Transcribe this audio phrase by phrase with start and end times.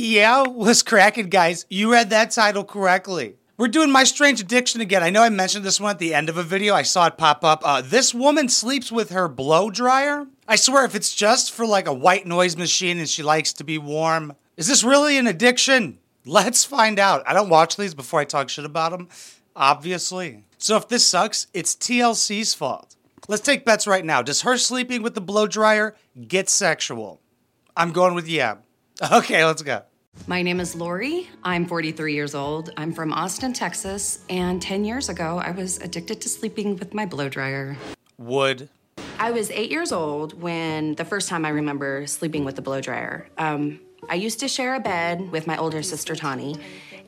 [0.00, 1.66] Yeah, was cracking, guys.
[1.68, 3.34] You read that title correctly.
[3.56, 5.02] We're doing My Strange Addiction again.
[5.02, 6.72] I know I mentioned this one at the end of a video.
[6.72, 7.62] I saw it pop up.
[7.64, 10.28] Uh, this woman sleeps with her blow dryer.
[10.46, 13.64] I swear, if it's just for like a white noise machine and she likes to
[13.64, 15.98] be warm, is this really an addiction?
[16.24, 17.24] Let's find out.
[17.26, 19.08] I don't watch these before I talk shit about them,
[19.56, 20.44] obviously.
[20.58, 22.94] So if this sucks, it's TLC's fault.
[23.26, 24.22] Let's take bets right now.
[24.22, 25.96] Does her sleeping with the blow dryer
[26.28, 27.20] get sexual?
[27.76, 28.58] I'm going with yeah.
[29.12, 29.82] Okay, let's go.
[30.26, 31.28] My name is Lori.
[31.42, 32.70] I'm 43 years old.
[32.76, 37.06] I'm from Austin, Texas, and 10 years ago, I was addicted to sleeping with my
[37.06, 37.76] blow dryer.
[38.18, 38.68] Would.
[39.18, 42.80] I was eight years old when the first time I remember sleeping with the blow
[42.80, 43.26] dryer.
[43.38, 46.56] Um, I used to share a bed with my older sister, Tani,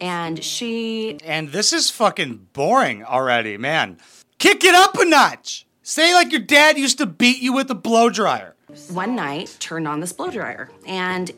[0.00, 1.18] and she.
[1.24, 3.98] And this is fucking boring already, man.
[4.38, 5.66] Kick it up a notch.
[5.82, 8.54] Say like your dad used to beat you with a blow dryer.
[8.90, 11.30] One night, turned on this blow dryer, and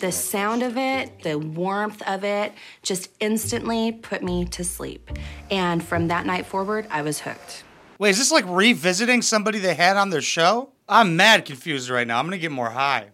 [0.00, 5.10] the sound of it, the warmth of it, just instantly put me to sleep.
[5.50, 7.64] And from that night forward, I was hooked.
[7.98, 10.70] Wait, is this like revisiting somebody they had on their show?
[10.88, 12.18] I'm mad confused right now.
[12.18, 13.08] I'm gonna get more high.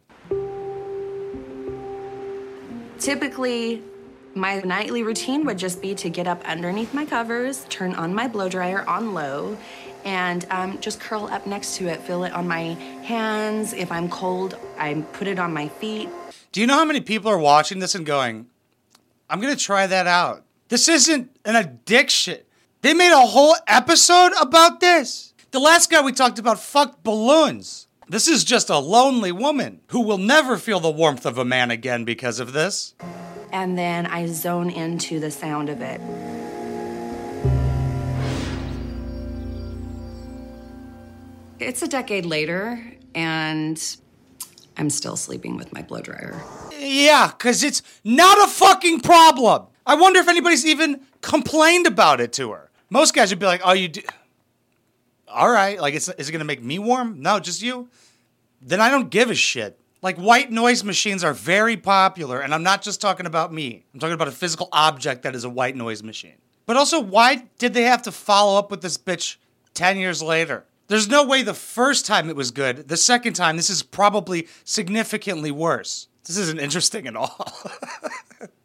[2.98, 3.82] Typically,
[4.34, 8.28] my nightly routine would just be to get up underneath my covers, turn on my
[8.28, 9.56] blow dryer on low,
[10.04, 12.00] and um, just curl up next to it.
[12.00, 13.72] Feel it on my hands.
[13.72, 16.08] If I'm cold, I put it on my feet.
[16.52, 18.48] Do you know how many people are watching this and going,
[19.28, 20.42] I'm going to try that out?
[20.68, 22.38] This isn't an addiction.
[22.82, 25.32] They made a whole episode about this.
[25.52, 27.86] The last guy we talked about fucked balloons.
[28.08, 31.70] This is just a lonely woman who will never feel the warmth of a man
[31.70, 32.96] again because of this.
[33.52, 36.00] And then I zone into the sound of it.
[41.60, 43.80] It's a decade later, and
[44.80, 46.40] I'm still sleeping with my blow dryer.
[46.78, 49.66] Yeah, because it's not a fucking problem.
[49.86, 52.70] I wonder if anybody's even complained about it to her.
[52.88, 54.00] Most guys would be like, oh, you do.
[55.28, 55.78] All right.
[55.78, 57.20] Like, is it going to make me warm?
[57.20, 57.90] No, just you?
[58.62, 59.78] Then I don't give a shit.
[60.00, 63.84] Like, white noise machines are very popular, and I'm not just talking about me.
[63.92, 66.38] I'm talking about a physical object that is a white noise machine.
[66.64, 69.36] But also, why did they have to follow up with this bitch
[69.74, 70.64] 10 years later?
[70.90, 72.88] There's no way the first time it was good.
[72.88, 76.08] The second time, this is probably significantly worse.
[76.24, 77.46] This isn't interesting at all.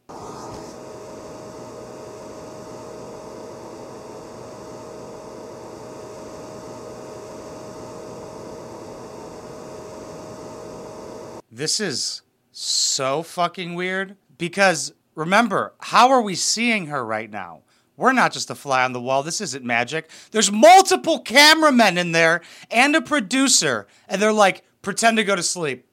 [11.51, 17.64] this is so fucking weird because remember, how are we seeing her right now?
[17.97, 19.23] We're not just a fly on the wall.
[19.23, 20.09] This isn't magic.
[20.31, 25.43] There's multiple cameramen in there and a producer, and they're like, pretend to go to
[25.43, 25.87] sleep.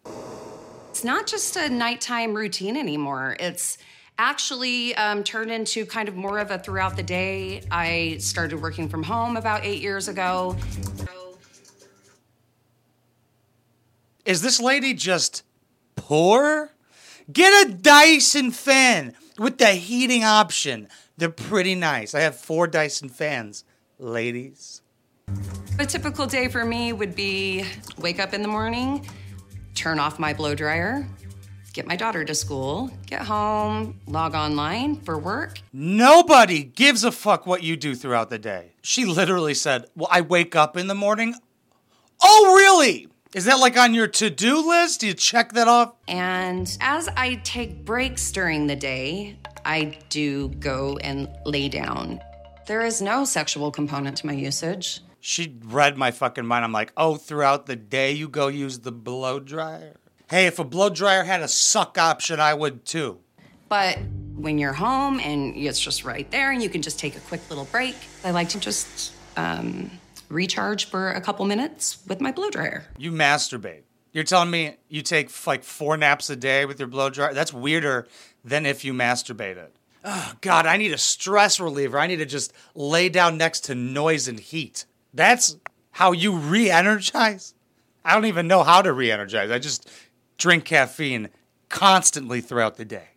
[0.90, 3.36] It's not just a nighttime routine anymore.
[3.40, 3.78] It's
[4.18, 7.62] actually um, turned into kind of more of a throughout the day.
[7.70, 10.56] I started working from home about eight years ago.
[14.24, 15.42] Is this lady just
[15.96, 16.72] poor?
[17.32, 20.88] Get a Dyson fan with the heating option.
[21.22, 22.16] They're pretty nice.
[22.16, 23.62] I have four Dyson fans,
[24.00, 24.82] ladies.
[25.78, 27.64] A typical day for me would be
[27.96, 29.06] wake up in the morning,
[29.76, 31.06] turn off my blow dryer,
[31.74, 35.60] get my daughter to school, get home, log online for work.
[35.72, 38.72] Nobody gives a fuck what you do throughout the day.
[38.82, 41.36] She literally said, Well, I wake up in the morning.
[42.20, 43.06] Oh, really?
[43.34, 45.00] Is that like on your to do list?
[45.00, 45.94] Do you check that off?
[46.06, 52.20] And as I take breaks during the day, I do go and lay down.
[52.66, 55.00] There is no sexual component to my usage.
[55.20, 56.62] She read my fucking mind.
[56.62, 59.96] I'm like, oh, throughout the day you go use the blow dryer?
[60.28, 63.18] Hey, if a blow dryer had a suck option, I would too.
[63.70, 63.98] But
[64.36, 67.48] when you're home and it's just right there and you can just take a quick
[67.48, 69.90] little break, I like to just um,
[70.32, 72.86] recharge for a couple minutes with my blow dryer.
[72.98, 73.82] You masturbate.
[74.12, 77.32] You're telling me you take like four naps a day with your blow dryer?
[77.32, 78.06] That's weirder
[78.44, 79.68] than if you masturbated.
[80.04, 81.98] Oh, God, I need a stress reliever.
[81.98, 84.84] I need to just lay down next to noise and heat.
[85.14, 85.56] That's
[85.92, 87.54] how you re energize?
[88.04, 89.50] I don't even know how to re energize.
[89.50, 89.88] I just
[90.38, 91.28] drink caffeine
[91.68, 93.11] constantly throughout the day.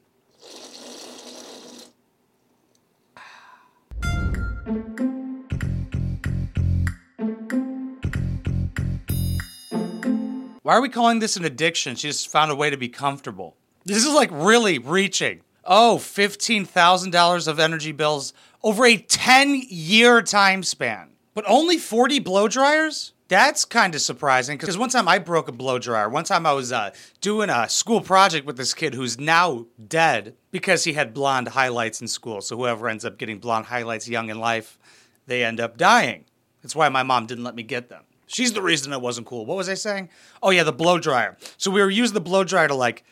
[10.66, 11.96] Why are we calling this an addiction?
[11.96, 13.56] She just found a way to be comfortable.
[13.84, 15.42] This is like really reaching.
[15.64, 18.34] Oh, $15,000 of energy bills
[18.64, 21.10] over a 10 year time span.
[21.36, 23.14] But only 40 blow dryers?
[23.28, 26.10] That's kind of surprising because one time I broke a blow dryer.
[26.10, 30.36] One time I was uh, doing a school project with this kid who's now dead
[30.50, 32.42] because he had blonde highlights in school.
[32.42, 34.80] So whoever ends up getting blonde highlights young in life,
[35.28, 36.26] they end up dying.
[36.64, 38.02] That's why my mom didn't let me get them.
[38.27, 39.45] She's the reason it wasn't cool.
[39.45, 40.10] What was I saying?
[40.42, 41.38] Oh yeah, the blow dryer.
[41.57, 43.04] So we were using the blow dryer to like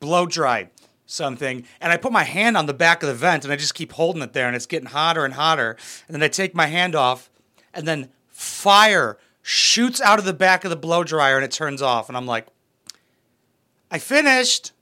[0.00, 0.70] blow dry
[1.06, 3.74] something, and I put my hand on the back of the vent and I just
[3.74, 5.76] keep holding it there, and it's getting hotter and hotter.
[6.08, 7.30] And then I take my hand off,
[7.72, 11.82] and then fire shoots out of the back of the blow dryer and it turns
[11.82, 12.08] off.
[12.08, 12.46] And I'm like,
[13.90, 14.72] I finished.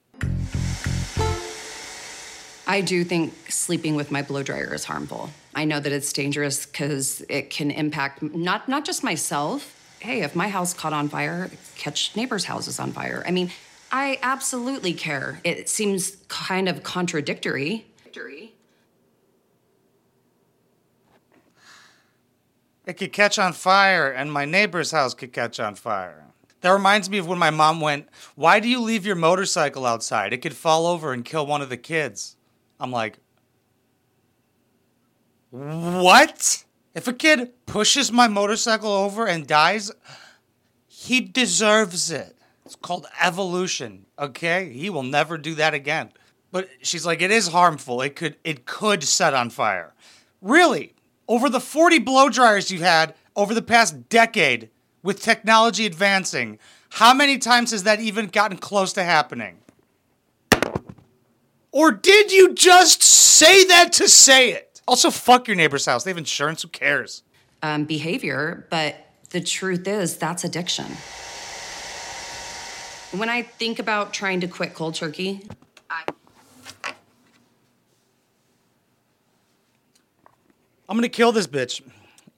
[2.72, 5.28] I do think sleeping with my blow dryer is harmful.
[5.54, 9.78] I know that it's dangerous because it can impact not not just myself.
[10.00, 13.22] Hey, if my house caught on fire, catch neighbors' houses on fire.
[13.26, 13.50] I mean,
[13.90, 15.38] I absolutely care.
[15.44, 17.84] It seems kind of contradictory.
[22.86, 26.24] It could catch on fire, and my neighbor's house could catch on fire.
[26.62, 30.32] That reminds me of when my mom went, Why do you leave your motorcycle outside?
[30.32, 32.36] It could fall over and kill one of the kids.
[32.82, 33.20] I'm like,
[35.50, 36.64] What?
[36.94, 39.92] If a kid pushes my motorcycle over and dies,
[40.88, 42.36] he deserves it.
[42.66, 44.70] It's called evolution, okay?
[44.72, 46.10] He will never do that again.
[46.50, 48.02] But she's like, it is harmful.
[48.02, 49.94] It could it could set on fire.
[50.40, 50.94] Really?
[51.28, 54.70] Over the 40 blow dryers you've had over the past decade
[55.02, 56.58] with technology advancing,
[56.90, 59.61] how many times has that even gotten close to happening?
[61.72, 64.82] Or did you just say that to say it?
[64.86, 66.04] Also, fuck your neighbor's house.
[66.04, 66.62] They have insurance.
[66.62, 67.22] Who cares?
[67.62, 68.96] Um, behavior, but
[69.30, 70.84] the truth is that's addiction.
[73.18, 75.48] When I think about trying to quit cold turkey,
[75.88, 76.04] I.
[80.88, 81.80] I'm gonna kill this bitch.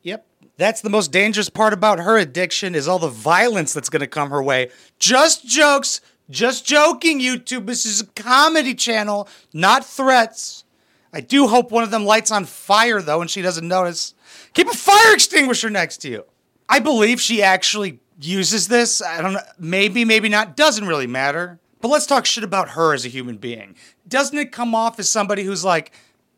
[0.03, 0.27] Yep.
[0.57, 4.31] That's the most dangerous part about her addiction is all the violence that's gonna come
[4.31, 4.71] her way.
[4.99, 6.01] Just jokes.
[6.31, 7.67] Just joking, YouTube.
[7.67, 10.65] This is a comedy channel, not threats.
[11.13, 14.15] I do hope one of them lights on fire though and she doesn't notice.
[14.53, 16.25] Keep a fire extinguisher next to you.
[16.69, 19.03] I believe she actually uses this.
[19.03, 19.41] I don't know.
[19.59, 20.57] Maybe, maybe not.
[20.57, 21.61] Doesn't really matter.
[21.81, 23.77] But let's talk shit about her as a human being.
[24.09, 25.93] Doesn't it come off as somebody who's like,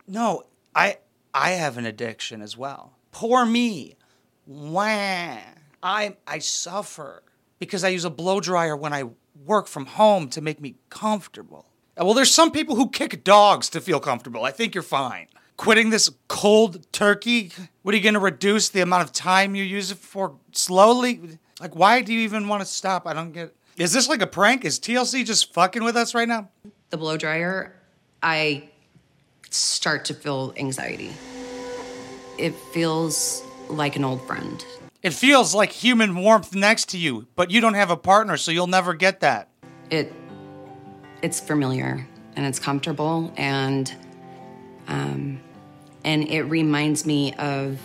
[0.07, 0.43] no,
[0.75, 0.99] I
[1.33, 2.93] I have an addiction as well.
[3.13, 3.97] Poor me.
[4.47, 5.39] Wah.
[5.83, 7.23] I I suffer
[7.59, 9.05] because I use a blow dryer when I
[9.45, 11.67] work from home to make me comfortable.
[11.99, 14.45] Uh, well, there's some people who kick dogs to feel comfortable.
[14.45, 15.29] I think you're fine.
[15.57, 17.51] Quitting this cold turkey?
[17.83, 21.39] What are you going to reduce the amount of time you use it for slowly?
[21.61, 23.07] Like, why do you even want to stop?
[23.07, 23.55] I don't get.
[23.79, 24.65] Is this like a prank?
[24.65, 26.51] Is TLC just fucking with us right now?
[26.91, 27.75] The blow dryer,
[28.23, 28.69] I
[29.51, 31.13] start to feel anxiety.
[32.39, 34.65] It feels like an old friend.
[35.03, 38.51] It feels like human warmth next to you, but you don't have a partner, so
[38.51, 39.49] you'll never get that.
[39.91, 40.13] It
[41.23, 42.07] it's familiar
[42.37, 43.93] and it's comfortable and
[44.89, 45.41] um,
[46.05, 47.81] and it reminds me of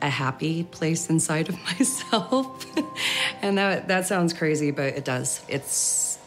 [0.00, 2.66] a happy place inside of myself.
[3.42, 5.42] and that that sounds crazy, but it does.
[5.48, 6.18] It's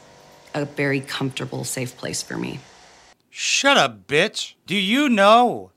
[0.54, 2.60] a very comfortable, safe place for me.
[3.30, 4.56] Shut up, bitch.
[4.66, 5.72] Do you know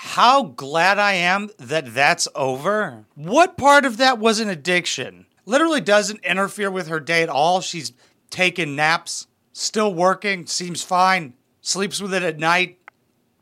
[0.00, 3.04] how glad I am that that's over?
[3.16, 5.26] What part of that was an addiction?
[5.44, 7.60] Literally doesn't interfere with her day at all.
[7.60, 7.92] She's
[8.30, 12.78] taking naps, still working, seems fine, sleeps with it at night,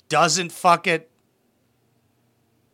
[0.08, 1.10] doesn't fuck it.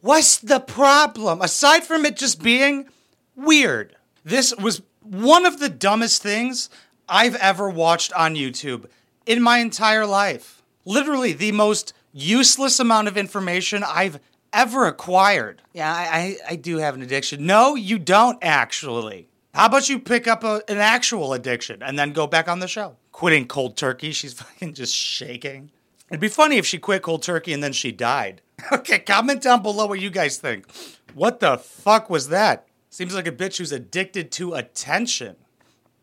[0.00, 1.40] What's the problem?
[1.40, 2.88] Aside from it just being
[3.34, 6.70] weird, this was one of the dumbest things
[7.08, 8.86] I've ever watched on YouTube
[9.26, 10.62] in my entire life.
[10.84, 14.21] Literally the most useless amount of information I've
[14.52, 15.62] ever acquired.
[15.73, 17.47] Yeah, I, I, I do have an addiction.
[17.47, 19.28] No, you don't actually.
[19.54, 22.69] How about you pick up a, an actual addiction and then go back on the
[22.69, 22.97] show?
[23.12, 25.71] Quitting cold turkey, she's fucking just shaking.
[26.09, 28.42] It'd be funny if she quit cold turkey and then she died.
[28.71, 30.66] Okay, comment down below what you guys think.
[31.14, 32.69] What the fuck was that?
[32.90, 35.35] Seems like a bitch who's addicted to attention.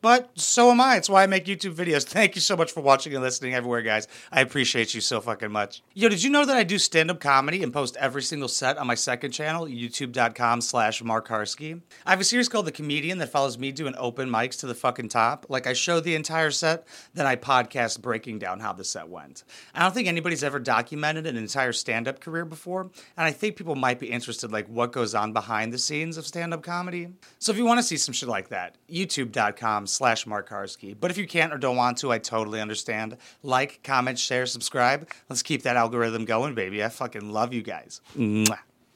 [0.02, 0.96] But so am I.
[0.96, 2.04] It's why I make YouTube videos.
[2.08, 4.08] Thank you so much for watching and listening everywhere, guys.
[4.32, 5.82] I appreciate you so fucking much.
[5.94, 8.88] Yo, did you know that I do stand-up comedy and post every single set on
[8.88, 11.82] my second channel, youtube.com slash Mark Harsky?
[12.06, 14.76] I have a series called The Comedian that follows me doing open mics to the
[14.76, 15.48] fucking top.
[15.50, 19.44] Like I show the entire set, then I podcast breaking down how the set went.
[19.76, 23.76] I don't think anybody's ever documented an entire stand-up career before, and I think people
[23.76, 27.10] might be interested like what goes on behind the scenes of stand-up comedy.
[27.40, 30.96] So if you want to see some shit like that, youtube.com slash Mark Harsky.
[31.00, 33.18] But if you can't or don't want to, I totally understand.
[33.44, 35.10] Like, comment, share, subscribe.
[35.30, 36.84] Let's keep that algorithm going, baby.
[36.84, 38.02] I fucking love you guys.
[38.18, 38.60] Mwah.